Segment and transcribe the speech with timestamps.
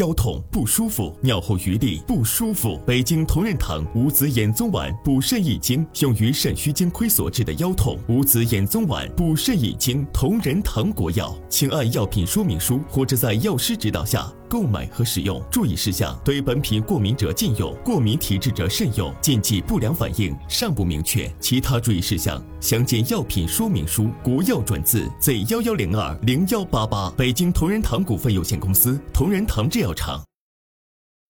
[0.00, 2.80] 腰痛不舒服，尿后余沥不舒服。
[2.86, 7.98] 北京同仁堂五子衍宗丸补肾益精，用于肾虚精亏所致的腰痛。
[8.08, 15.40] 五子衍宗丸补肾益精，同仁堂国药，请按药品说明书或者在药师指导下购买和使用。
[15.50, 19.14] 注意事项：对本品过敏者禁用，过敏体质者慎用。
[19.22, 21.32] 禁忌不良反应尚不明确。
[21.38, 24.10] 其他注意事项详见药品说明书。
[24.24, 27.08] 国药准字 Z 幺幺零二零幺八八。
[27.10, 29.00] 北京同仁堂股份有限公司。
[29.14, 30.26] 同仁堂制药厂。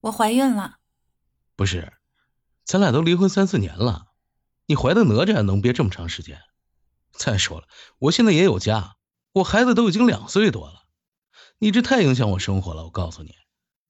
[0.01, 0.79] 我怀孕了。
[1.57, 1.93] 不是，
[2.65, 4.07] 咱俩都离婚三四年了，
[4.65, 6.39] 你怀的哪吒能憋这么长时间？
[7.13, 7.67] 再说了，
[7.99, 8.95] 我现在也有家，
[9.35, 10.80] 我孩子都已经两岁多了，
[11.63, 12.85] 你这太影响我生活了。
[12.85, 13.35] 我告诉你，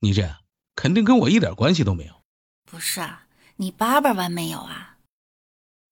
[0.01, 0.28] 你这
[0.74, 2.23] 肯定跟我一点关系都没有。
[2.65, 4.98] 不是啊，你叭叭完没有啊？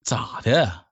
[0.02, 0.86] 咋的？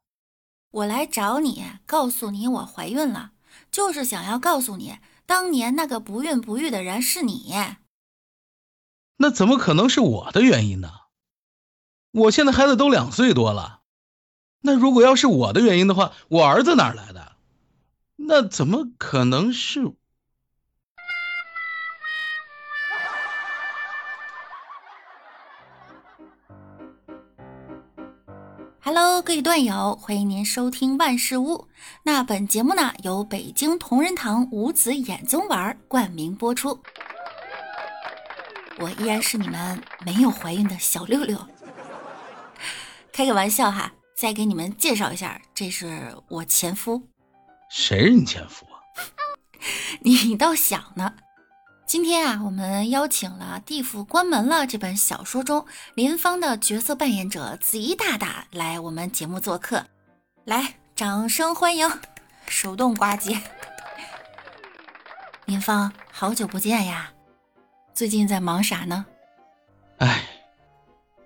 [0.70, 3.32] 我来找你，告诉你我怀孕了，
[3.72, 4.98] 就是想要告诉你。
[5.26, 7.52] 当年那个不孕不育的人是你，
[9.16, 10.92] 那怎么可能是我的原因呢？
[12.12, 13.82] 我现在孩子都两岁多了，
[14.60, 17.34] 那如果要是我的原因的话，我儿子哪来的？
[18.14, 19.96] 那怎么可能是
[28.86, 31.66] ？Hello，各位段友，欢迎您收听万事屋。
[32.04, 36.80] 那本节目呢，由北京同仁堂五子衍宗丸冠名播出。
[38.78, 41.36] 我依然是你们没有怀孕的小六六。
[43.12, 47.08] 开个玩笑哈，再给你们介绍一下，这是我前夫。
[47.68, 48.78] 谁是你前夫啊？
[49.98, 51.12] 你倒想呢。
[51.86, 59.86] 今天啊，我们邀请了《地府关门了》这本小说中林芳的角色扮演者子怡大大来我们节目做客，
[60.44, 61.88] 来，掌声欢迎！
[62.48, 63.38] 手动挂机。
[65.46, 67.12] 林芳，好久不见呀，
[67.94, 69.06] 最近在忙啥呢？
[69.98, 70.24] 哎，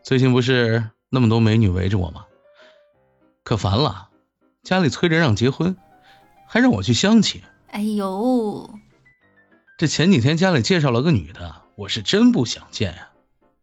[0.02, 2.26] 最近不是那么多美女围着我吗？
[3.44, 4.10] 可烦了，
[4.62, 5.74] 家里催着让结婚，
[6.46, 7.40] 还让我去相亲。
[7.68, 8.70] 哎呦！
[9.80, 13.08] 这前几天家里介绍了个女的，我是真不想见呀，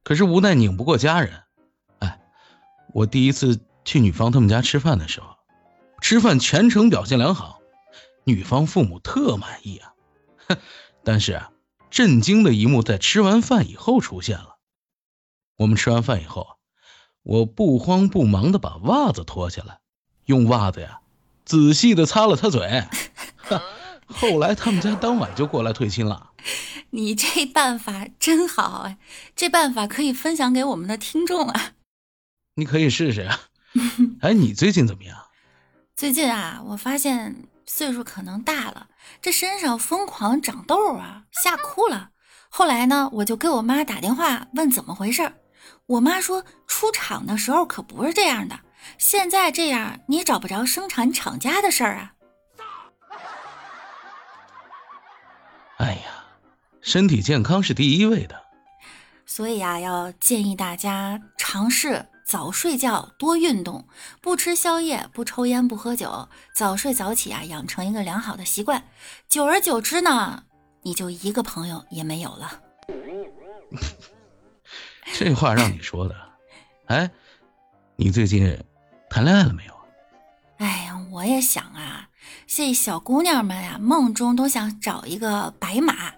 [0.04, 1.44] 可是无奈拧不过家人。
[2.00, 2.20] 哎，
[2.92, 5.28] 我第一次去女方他们家吃饭的时候，
[6.02, 7.60] 吃饭全程表现良好，
[8.24, 9.94] 女方父母特满意啊。
[10.48, 10.58] 哼，
[11.04, 11.52] 但是啊，
[11.92, 14.58] 震惊的一幕在吃完饭以后出现了。
[15.56, 16.48] 我们吃完饭以后，
[17.22, 19.82] 我不慌不忙的把袜子脱下来，
[20.26, 21.00] 用袜子呀
[21.46, 22.88] 仔细的擦了擦嘴。
[24.08, 26.32] 后来他们家当晚就过来退亲了，
[26.92, 28.98] 你这办法真好哎，
[29.36, 31.72] 这办法可以分享给我们的听众啊。
[32.56, 33.40] 你可以试试啊。
[34.22, 35.18] 哎，你最近怎么样？
[35.96, 38.88] 最近啊，我发现岁数可能大了，
[39.22, 42.10] 这身上疯狂长痘啊，吓哭了。
[42.50, 45.34] 后来呢，我就给我妈打电话问怎么回事儿，
[45.86, 48.60] 我妈说出厂的时候可不是这样的，
[48.98, 52.14] 现在这样你找不着生产厂家的事儿啊。
[55.78, 56.26] 哎呀，
[56.82, 58.42] 身体健康是第一位的，
[59.26, 63.88] 所以啊，要建议大家尝试早睡觉、多运动，
[64.20, 68.84] 不吃宵夜、不抽烟、不喝酒，早睡早起啊，养成一个良好的习惯。
[69.30, 70.44] 久而久之呢，
[70.82, 72.62] 你就一个朋友也没有了。
[75.14, 76.16] 这话让你说的，
[76.88, 77.10] 哎，
[77.96, 78.58] 你最近
[79.10, 79.74] 谈恋爱了没有？
[80.58, 82.07] 哎呀，我也想啊。
[82.48, 86.14] 这小姑娘们呀，梦中都想找一个白马，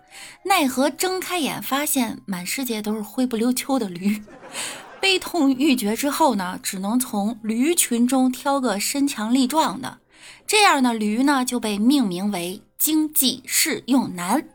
[0.45, 4.23] 奈何睁开眼发现满世界都是灰不溜秋的驴。
[5.01, 9.99] 悲痛欲绝之后呢，只能从驴群中挑个身强力壮的，
[10.45, 14.47] 这样的驴呢就被命名为经济适用男。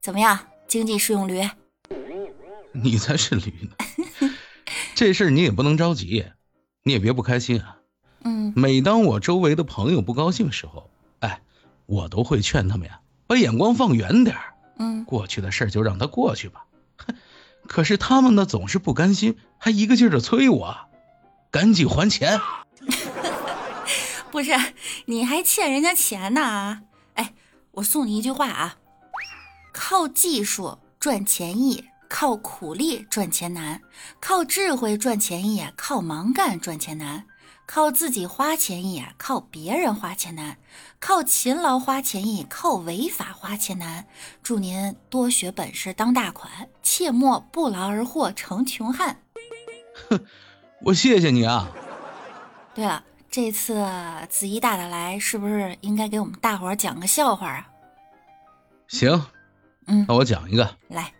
[0.00, 1.48] 怎么样，经济适用驴？
[2.72, 4.30] 你才是驴呢！
[4.94, 6.24] 这事你也不能着急，
[6.84, 7.76] 你也别不开心啊。
[8.24, 11.40] 嗯，每当我周围的朋友不高兴时候，哎，
[11.86, 14.54] 我都会劝他们呀，把眼光放远点儿。
[14.78, 16.64] 嗯，过去的事儿就让它过去吧。
[16.96, 17.14] 哼，
[17.66, 20.76] 可是他们呢总是不甘心，还一个劲儿的催我，
[21.50, 22.40] 赶紧还钱。
[24.30, 24.52] 不是，
[25.06, 26.82] 你还欠人家钱呢啊？
[27.14, 27.34] 哎，
[27.72, 28.76] 我送你一句话啊：
[29.72, 33.80] 靠技术赚钱易，靠苦力赚钱难；
[34.20, 37.26] 靠智慧赚钱易，靠蛮干赚钱难。
[37.72, 40.56] 靠自己花钱易，靠别人花钱难；
[40.98, 44.08] 靠勤劳花钱易，靠违法花钱难。
[44.42, 49.22] 祝您多学本事当大款，切莫不劳而获成穷汉。
[50.08, 50.26] 哼，
[50.82, 51.70] 我谢谢你啊。
[52.74, 53.86] 对了，这次
[54.28, 57.70] 子怡大大来，是不是应该给我们大伙儿讲个笑话啊？
[58.88, 59.26] 行，
[59.86, 60.76] 嗯，那我讲一个。
[60.88, 61.12] 来，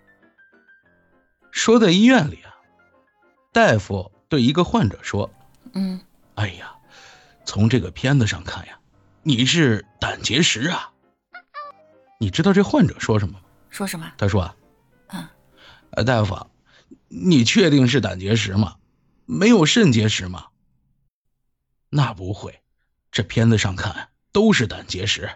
[1.53, 2.51] 说在医院里啊，
[3.53, 5.31] 大夫对一个患者说
[5.75, 6.01] ：“嗯，
[6.41, 6.75] 哎呀，
[7.45, 8.81] 从这个片子上看呀，
[9.23, 10.91] 你是胆结石啊。”
[12.19, 13.41] 你知道这患者说什么吗？
[13.69, 14.11] 说什么？
[14.17, 14.57] 他说：“啊，
[15.09, 15.29] 嗯，
[15.91, 16.51] 呃，大夫，
[17.09, 18.77] 你确定是胆结石吗？
[19.27, 20.47] 没有肾结石吗？”
[21.91, 22.63] 那不会，
[23.11, 25.31] 这片子上看都是胆结石。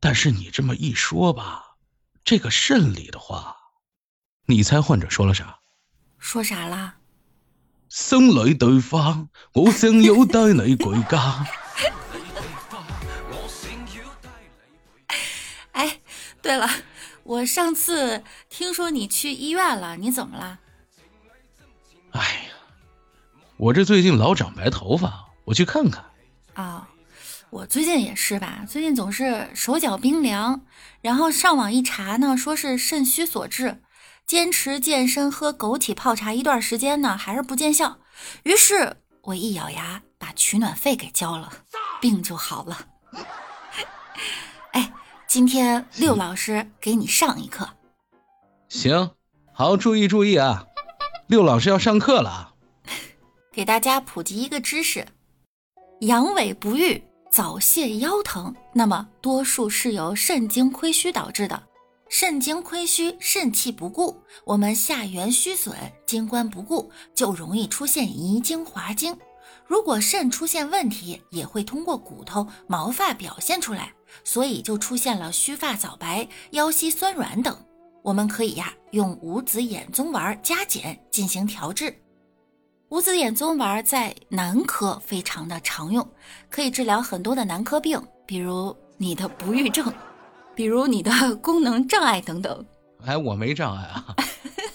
[0.00, 1.76] 但是你这么一说吧，
[2.24, 3.56] 这个肾里的话，
[4.46, 5.60] 你猜患者说了啥？
[6.18, 6.96] 说啥啦？
[7.94, 11.46] 生来对方，我想要带你回家。
[15.72, 16.00] 哎，
[16.40, 16.66] 对了，
[17.22, 20.58] 我上次听说你去医院了，你怎么了？
[22.12, 22.54] 哎呀，
[23.58, 26.02] 我这最近老长白头发，我去看看。
[26.54, 26.86] 哦，
[27.50, 30.62] 我最近也是吧，最近总是手脚冰凉，
[31.02, 33.82] 然后上网一查呢，说是肾虚所致。
[34.26, 37.98] 坚持健身、喝枸杞泡茶一段时间呢，还是不见效。
[38.44, 41.52] 于是我一咬牙，把取暖费给交了，
[42.00, 42.86] 病就好了。
[44.72, 44.92] 哎，
[45.26, 47.68] 今天六老师给你上一课。
[48.68, 49.10] 行，
[49.52, 50.64] 好，注意注意啊！
[51.26, 52.54] 六老师要上课了，
[53.52, 55.06] 给大家普及一个知识：
[56.00, 61.62] 阳痿不育、早泄、腰疼，那么多数是由肾精亏虚导致的。
[62.14, 65.74] 肾精亏虚，肾气不固，我们下元虚损，
[66.06, 69.16] 精关不固，就容易出现遗精滑精。
[69.66, 73.94] 如果肾出现问题，也会通过骨头、毛发表现出来，
[74.24, 77.56] 所以就出现了须发早白、腰膝酸软等。
[78.02, 81.96] 我们可以呀，用五子衍宗丸加减进行调治。
[82.90, 86.06] 五子衍宗丸在男科非常的常用，
[86.50, 89.90] 可以治疗很多的男科病，比如你的不育症。
[90.54, 92.64] 比如你的功能障碍等等，
[93.06, 94.14] 哎，我没障碍啊。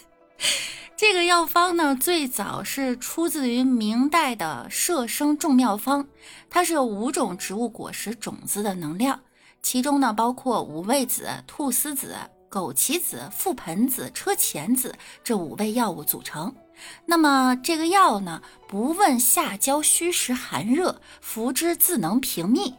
[0.97, 6.03] 这个药方呢，最早是出自于明代的《摄生众妙方》，
[6.49, 9.19] 它是有五种植物果实种子的能量，
[9.61, 12.15] 其中呢包括五味子、菟丝子、
[12.49, 16.53] 枸杞子、覆盆子、车前子这五味药物组成。
[17.05, 22.73] 那么这个药呢，不问下焦虚实寒热，服之自能平秘。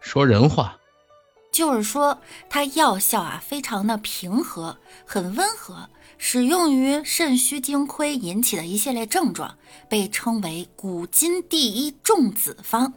[0.00, 0.76] 说人话。
[1.54, 2.20] 就是说，
[2.50, 9.56] 它药效啊非常的平和，很温和，使用于肾虚精亏引起的一系列症状，
[9.88, 12.92] 被称为古今第一重子方。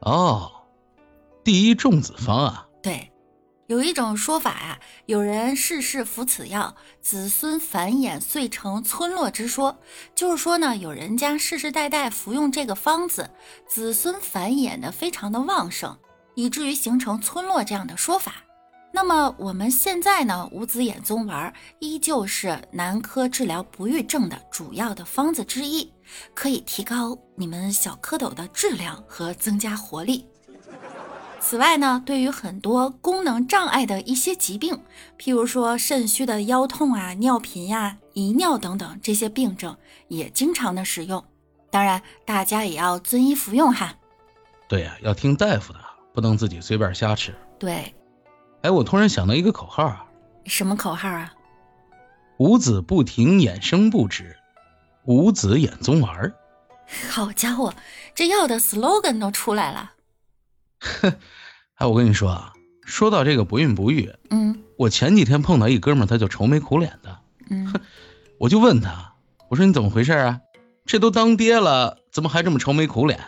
[0.00, 0.52] 哦，
[1.42, 2.66] 第一重子方啊。
[2.82, 3.10] 对，
[3.68, 9.78] 有一种说法啊，有人世世服此药，子孙繁衍，遂成村落之说。
[10.14, 13.30] 就是说呢，有人家世世代代服用这个方子，
[13.66, 15.96] 子孙繁衍的非常的旺盛。
[16.34, 18.34] 以至于形成村落这样的说法。
[18.92, 25.92] 那么我们现在呢，五子衍宗丸依旧是男科治疗不育症的主要的方子之一，
[26.32, 30.24] 可以提高你们小蝌蚪的质量和增加活力。
[31.40, 34.80] 此外呢，对于很多功能障碍的一些疾病，
[35.18, 39.76] 譬如说肾虚的腰痛啊、尿频呀、遗尿等等这些病症，
[40.08, 41.22] 也经常的使用。
[41.68, 43.94] 当然，大家也要遵医服用哈。
[44.68, 45.83] 对呀，要听大夫的。
[46.14, 47.34] 不能自己随便瞎吃。
[47.58, 47.92] 对，
[48.62, 50.06] 哎，我突然想到一个口号啊！
[50.46, 51.34] 什么口号啊？
[52.38, 54.36] 五子不停，衍生不止，
[55.04, 56.32] 五子衍宗丸。
[57.10, 57.74] 好家伙，
[58.14, 59.92] 这药的 slogan 都出来了。
[60.80, 61.12] 哼，
[61.76, 62.52] 哎，我跟你说啊，
[62.84, 67.18] 说到这个不孕不育，嗯，我前几天碰到一哥们，他就愁眉苦脸的。
[67.50, 67.72] 嗯，
[68.38, 69.14] 我就问他，
[69.48, 70.40] 我说你怎么回事啊？
[70.86, 73.18] 这都当爹了，怎么还这么愁眉苦脸？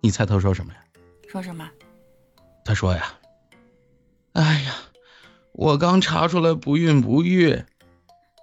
[0.00, 0.78] 你猜他说什么呀？
[1.28, 1.68] 说什么？
[2.66, 3.14] 他说呀
[4.34, 4.74] ：“哎呀，
[5.52, 7.64] 我刚查出来不孕不育。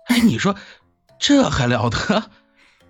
[0.07, 0.55] 哎，你说
[1.19, 2.31] 这还了得？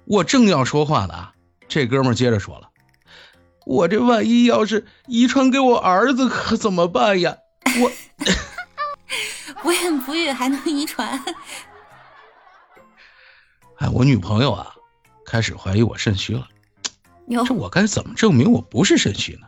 [0.05, 1.29] 我正要说话呢，
[1.67, 2.69] 这哥们接着说了：
[3.65, 7.35] 我这万一要是遗传给我儿子，可怎么办呀？
[7.81, 7.91] 我
[9.63, 11.19] 不孕不育还能遗传？
[13.79, 14.75] 哎，我女朋友啊，
[15.25, 16.47] 开始怀疑我肾虚了。
[17.47, 19.47] 这我该怎么证明我不是肾虚呢？”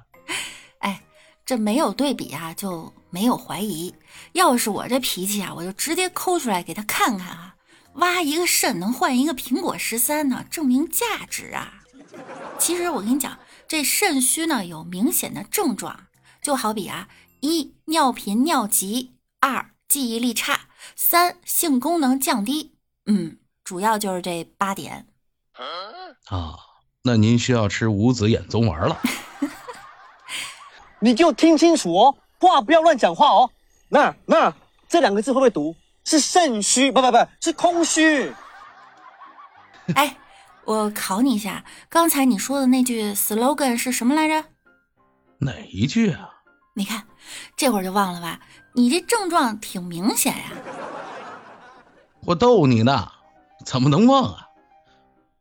[1.46, 3.94] 这没有对比啊，就没有怀疑。
[4.34, 7.56] 要是我这脾气啊，我就直接抠出来给他看看啊，
[7.94, 11.84] 挖一个肾能换一个苹果十三呢，证明价值啊。
[12.58, 13.38] 其实我跟你讲，
[13.68, 16.08] 这肾虚呢有明显的症状，
[16.42, 17.10] 就好比啊，
[17.42, 20.62] 一尿频尿急，二记忆力差，
[20.96, 22.74] 三性功能降低。
[23.06, 25.08] 嗯，主要就是这八点。
[26.26, 26.56] 啊，
[27.04, 29.00] 那您需要吃五子衍宗丸了。
[31.00, 33.50] 你给我听清楚哦，话不要乱讲话哦。
[33.90, 34.54] 那那
[34.88, 35.76] 这两个字会不会读？
[36.04, 38.32] 是肾虚，不不不是空虚。
[39.96, 40.16] 哎，
[40.66, 44.48] 我考你一下，刚才你说的那句 slogan 是什么来着？
[45.40, 46.30] 哪一句啊？
[46.76, 47.04] 你看，
[47.56, 48.40] 这会儿就忘了吧？
[48.74, 50.44] 你这症状挺明显呀。
[52.26, 53.12] 我逗你呢，
[53.66, 54.48] 怎么能忘啊？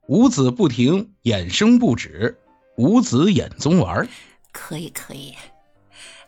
[0.07, 2.39] 五子不停，衍生不止，
[2.77, 4.09] 五子眼中丸。
[4.55, 5.37] 可以可以。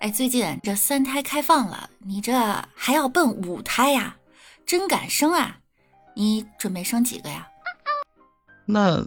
[0.00, 2.34] 哎，最近这三胎开放了，你这
[2.74, 4.16] 还要奔五胎呀？
[4.66, 5.60] 真敢生啊！
[6.14, 7.48] 你准备生几个呀？
[8.66, 9.06] 那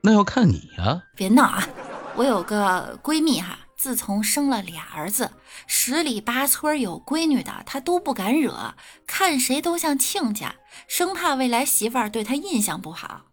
[0.00, 1.02] 那要看你呀。
[1.16, 1.68] 别闹啊！
[2.14, 5.32] 我有个闺蜜哈，自从生了俩儿子，
[5.66, 8.74] 十里八村有闺女的，她都不敢惹，
[9.06, 10.54] 看谁都像亲家，
[10.86, 13.26] 生怕未来媳妇儿对她印象不好。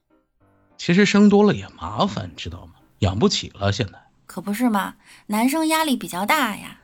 [0.78, 2.74] 其实生多了也麻烦，知道吗？
[3.00, 4.09] 养不起了，现在。
[4.30, 4.94] 可不是嘛？
[5.26, 6.82] 男生压力比较大呀。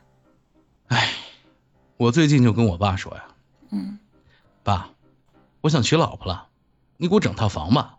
[0.88, 1.12] 哎，
[1.96, 3.24] 我最近就跟我爸说呀，
[3.70, 4.00] 嗯，
[4.64, 4.88] 爸，
[5.60, 6.48] 我想娶老婆了，
[6.96, 7.94] 你给我整套房吧。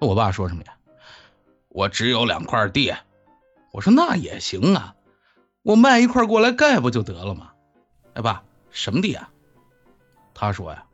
[0.00, 0.72] 那我爸说什么呀？
[1.70, 2.94] 我只有两块地。
[3.72, 4.94] 我说那也行啊，
[5.62, 7.50] 我卖一块过来盖不就得了吗？
[8.14, 9.28] 哎，爸，什么地啊？
[10.34, 10.84] 他说呀，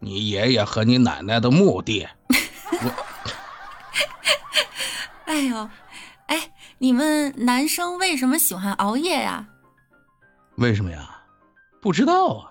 [0.00, 2.08] 你爷爷和你奶奶的墓地。
[2.28, 2.90] 我，
[5.26, 5.70] 哎呦，
[6.26, 6.50] 哎。
[6.78, 9.48] 你们男生为什么喜欢熬夜呀？
[10.56, 11.22] 为什么呀？
[11.80, 12.50] 不知道啊。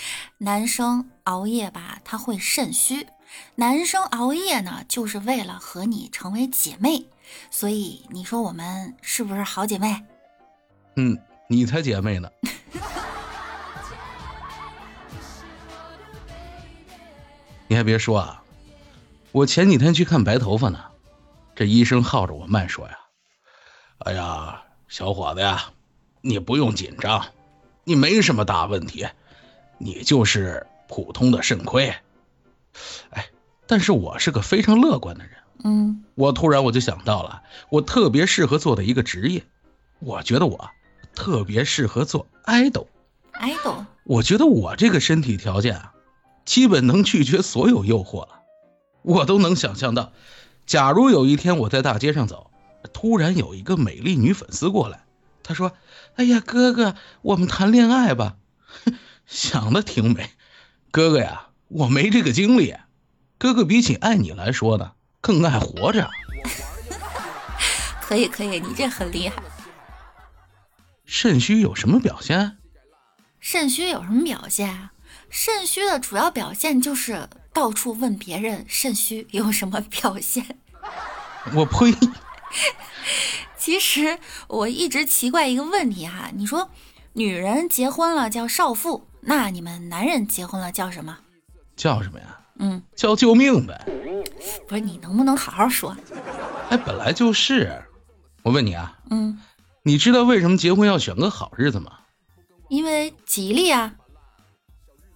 [0.38, 3.06] 男生熬夜吧，他会肾虚。
[3.54, 7.06] 男生熬夜呢，就是为了和你成为姐妹。
[7.50, 10.04] 所以你说我们是不是好姐妹？
[10.96, 12.28] 嗯，你才姐妹呢。
[17.68, 18.42] 你还别说啊，
[19.32, 20.78] 我前几天去看白头发呢，
[21.54, 22.98] 这医生耗着我慢说呀。
[24.04, 25.70] 哎呀，小伙子呀，
[26.22, 27.24] 你不用紧张，
[27.84, 29.06] 你没什么大问题，
[29.78, 31.94] 你就是普通的肾亏。
[33.10, 33.26] 哎，
[33.66, 39.44] 但是我是个非常乐观的人，嗯，我突然我就想到了，我特别适合做的一个职业，
[40.00, 40.70] 我觉得我
[41.14, 42.88] 特别适合做爱豆。
[43.30, 45.92] 爱豆，我觉得我这个身体条件啊，
[46.44, 48.40] 基本能拒绝所有诱惑了。
[49.02, 50.12] 我都能想象到，
[50.66, 52.48] 假如有一天我在大街上走。
[52.92, 55.04] 突然有一个美丽女粉丝过来，
[55.42, 55.72] 她说
[56.16, 58.36] ：“哎呀，哥哥，我们谈恋爱吧。
[59.26, 60.30] ”想的挺美，
[60.90, 62.74] 哥哥呀，我没这个精力。
[63.38, 66.08] 哥哥比起爱你来说呢，更爱活着。
[68.00, 69.42] 可以可以，你这很厉害。
[71.04, 72.58] 肾虚有什么表现？
[73.40, 74.92] 肾虚有什么表现啊？
[75.28, 80.58] 肾虚的主要表现就是到处问别人肾虚有什么表现。
[81.54, 81.92] 我呸！
[83.56, 84.18] 其实
[84.48, 86.70] 我一直奇怪一个问题哈，你说
[87.12, 91.18] 女人结婚了叫少妇，那你们男人结婚了叫什么？
[91.76, 92.40] 叫什么呀？
[92.58, 93.86] 嗯，叫救命呗。
[94.68, 95.96] 不是你能不能好好说？
[96.70, 97.82] 哎，本来就是。
[98.42, 99.38] 我问你啊，嗯，
[99.84, 101.92] 你知道为什么结婚要选个好日子吗？
[102.68, 103.94] 因为吉利啊。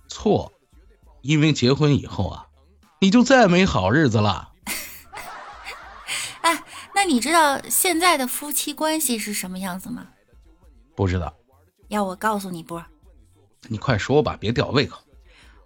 [0.09, 0.53] 错，
[1.23, 2.47] 因为结婚以后啊，
[3.01, 4.51] 你就再没好日子了。
[6.97, 10.07] 那你知道现在的夫妻关系是什么样子吗？
[10.97, 11.31] 不知道，
[11.89, 12.83] 要我告诉你不？
[13.69, 14.99] 你快说吧，别吊胃口。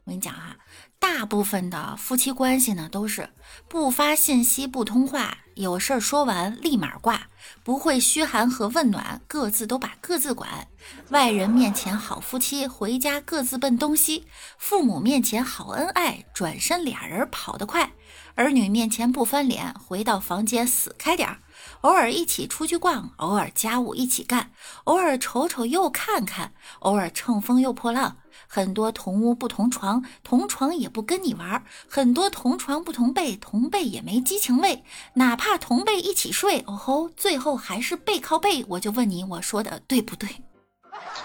[0.02, 0.56] 我跟你讲哈，
[0.98, 3.30] 大部分的夫妻关系呢都是
[3.68, 7.28] 不发信息、不通话，有事儿说完立马挂，
[7.62, 10.66] 不会嘘寒和问暖，各自都把各自管。
[11.10, 14.24] 外人面前好夫妻，回家各自奔东西；
[14.58, 17.92] 父母面前好恩爱，转身俩人跑得快。
[18.40, 21.36] 儿女面前不翻脸，回到房间死开点儿。
[21.82, 24.50] 偶尔一起出去逛，偶尔家务一起干，
[24.84, 28.16] 偶尔瞅瞅又看看，偶尔乘风又破浪。
[28.46, 31.62] 很多同屋不同床，同床也不跟你玩。
[31.86, 34.84] 很多同床不同被，同被也没激情味。
[35.14, 38.64] 哪怕同被一起睡，哦吼，最后还是背靠背。
[38.68, 40.28] 我就问你，我说的对不对？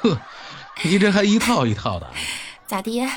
[0.02, 0.20] 呵，
[0.84, 2.12] 你这还一套一套的，
[2.68, 3.10] 咋的？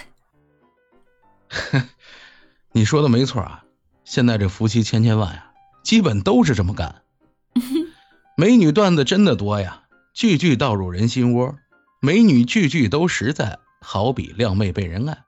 [2.71, 3.65] 你说的没错啊。
[4.09, 5.51] 现在这夫妻千千万呀，
[5.83, 7.03] 基本都是这么干。
[8.39, 9.83] 美女段子真的多呀，
[10.15, 11.55] 句句道入人心窝。
[12.01, 15.19] 美女句句都实在，好比靓妹被人爱。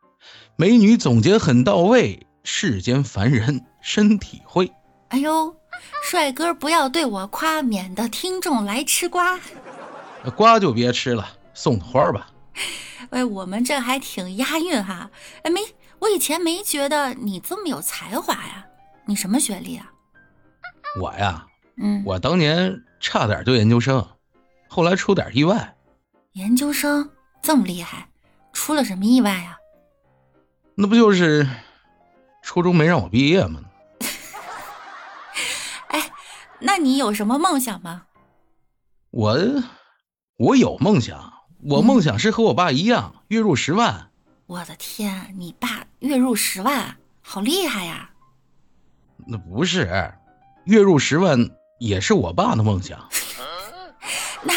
[0.56, 4.72] 美女总结很到位，世间凡人深体会。
[5.08, 5.54] 哎呦，
[6.02, 9.38] 帅哥不要对我夸，免得听众来吃瓜。
[10.34, 12.30] 瓜就别吃了，送花吧。
[13.10, 15.10] 哎，我们这还挺押韵哈。
[15.42, 15.60] 哎，没，
[15.98, 18.68] 我以前没觉得你这么有才华呀。
[19.10, 19.90] 你什么学历啊？
[21.00, 21.44] 我呀，
[21.82, 24.06] 嗯，我当年差点就研究生，
[24.68, 25.76] 后来出点意外。
[26.34, 27.10] 研究生
[27.42, 28.08] 这么厉害，
[28.52, 29.56] 出了什么意外呀？
[30.76, 31.44] 那不就是
[32.40, 33.64] 初中没让我毕业吗？
[35.88, 36.08] 哎
[36.60, 38.04] 那你有什么梦想吗？
[39.10, 39.36] 我
[40.36, 41.32] 我有梦想，
[41.64, 44.12] 我梦想是和我爸一样，月入十万。
[44.46, 48.09] 我的天，你爸月入十万，好厉害呀！
[49.26, 50.12] 那不是，
[50.64, 53.08] 月入十万也是我爸的梦想。
[54.42, 54.54] 那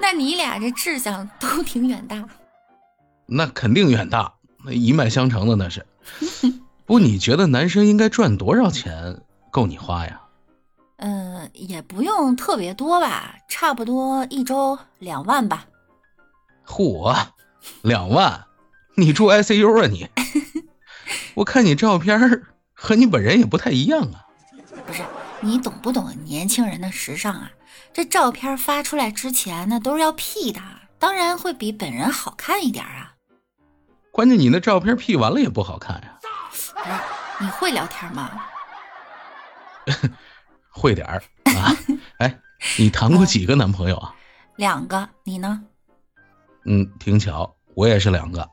[0.00, 2.24] 那你俩这志向都挺远大。
[3.26, 5.86] 那肯定远大，那一脉相承的那是。
[6.84, 10.20] 不，你觉得男生应该赚多少钱够你花呀？
[10.96, 15.66] 嗯，也不用特别多吧，差不多一周两万吧。
[16.66, 17.16] 嚯，
[17.82, 18.44] 两万？
[18.94, 20.08] 你住 ICU 啊你？
[21.34, 22.18] 我看你照片
[22.82, 24.26] 和你本人也不太一样啊。
[24.84, 25.04] 不是，
[25.40, 27.52] 你懂不懂年轻人的时尚啊？
[27.92, 30.60] 这照片发出来之前呢，都是要 P 的，
[30.98, 33.14] 当然会比本人好看一点啊。
[34.10, 36.18] 关键你那照片 P 完了也不好看呀。
[36.50, 36.72] 不是，
[37.38, 38.42] 你会聊天吗？
[40.68, 41.22] 会点儿
[41.56, 41.72] 啊。
[42.18, 42.40] 哎，
[42.78, 44.12] 你谈过几个男朋友啊？
[44.56, 45.62] 两个，你呢？
[46.66, 48.48] 嗯，挺巧，我也是两个。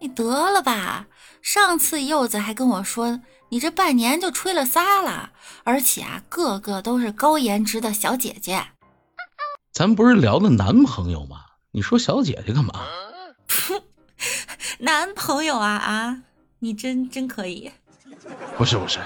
[0.00, 1.06] 你得了吧！
[1.40, 5.32] 上次柚子还跟我说，你这半年就吹了仨了，
[5.62, 8.66] 而且啊，个个都是高颜值的小姐姐。
[9.72, 11.44] 咱不是聊的男朋友吗？
[11.72, 12.72] 你说小姐姐干嘛？
[14.80, 16.22] 男朋友啊啊！
[16.60, 17.70] 你真真可以。
[18.56, 18.98] 不是不是，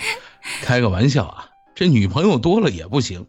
[0.62, 1.48] 开个玩笑啊！
[1.74, 3.26] 这女朋友多了也不行，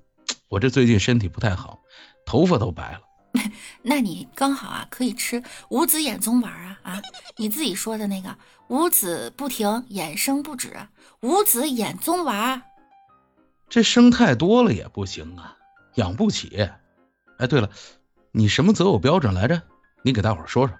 [0.50, 1.80] 我这最近身体不太好，
[2.26, 3.00] 头发都白了。
[3.82, 7.02] 那你刚好啊，可以吃五子衍宗丸啊啊！
[7.38, 8.36] 你自己说的那个
[8.68, 10.76] 五子不停，衍生不止，
[11.22, 12.62] 五子衍宗丸。
[13.70, 15.56] 这生太多了也不行啊，
[15.96, 16.70] 养不起。
[17.38, 17.70] 哎，对了，
[18.32, 19.62] 你什么择偶标准来着？
[20.04, 20.78] 你给大伙说说。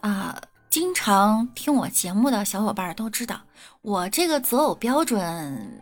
[0.00, 3.40] 啊，经常听我节目的小伙伴都知道，
[3.80, 5.80] 我这个择偶标准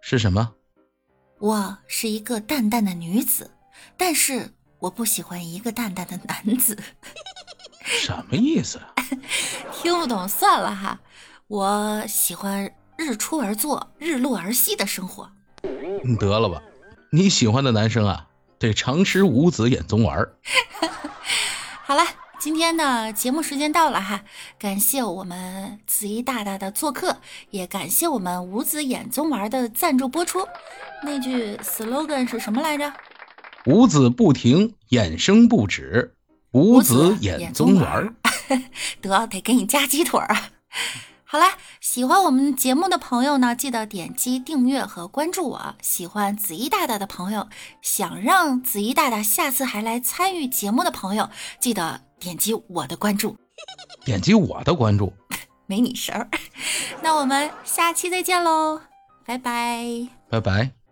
[0.00, 0.52] 是什么？
[1.38, 3.50] 我是一个淡淡的女子，
[3.96, 4.50] 但是。
[4.84, 6.76] 我不喜欢一个淡淡的男子，
[7.86, 8.78] 什么意思？
[9.72, 11.00] 听不懂算了哈。
[11.46, 15.30] 我喜欢日出而作，日落而息的生活。
[16.04, 16.62] 你得了吧，
[17.10, 18.26] 你喜欢的男生啊，
[18.58, 20.28] 得常吃五子衍宗丸。
[21.84, 22.04] 好了，
[22.38, 24.22] 今天的节目时间到了哈，
[24.58, 27.16] 感谢我们子怡大大的做客，
[27.48, 30.46] 也感谢我们五子衍宗丸的赞助播出。
[31.02, 32.92] 那句 slogan 是什么来着？
[33.66, 36.14] 五子不停，衍生不止。
[36.52, 38.14] 五子衍宗丸，
[39.00, 40.50] 得得给你加鸡腿啊！
[41.24, 41.46] 好了，
[41.80, 45.74] 喜欢我们节目的朋友呢，记得点击订阅和关注我。
[45.82, 47.48] 喜欢子怡大大的朋友，
[47.82, 53.36] 想让子怡大大下次还来参与节目的朋友，记得点击我的关注。
[54.04, 55.12] 点击我的关注，
[55.66, 56.28] 没你事儿。
[57.02, 58.80] 那我们下期再见喽，
[59.26, 60.83] 拜拜，拜拜。